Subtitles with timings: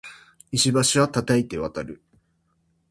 [0.51, 2.01] 石橋は叩いて渡る